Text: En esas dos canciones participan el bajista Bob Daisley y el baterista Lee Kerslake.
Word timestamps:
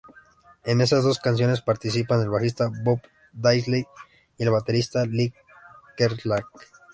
En 0.63 0.81
esas 0.81 1.03
dos 1.03 1.19
canciones 1.19 1.61
participan 1.61 2.21
el 2.23 2.29
bajista 2.31 2.71
Bob 2.83 3.01
Daisley 3.33 3.85
y 4.35 4.43
el 4.43 4.49
baterista 4.49 5.05
Lee 5.05 5.31
Kerslake. 5.95 6.47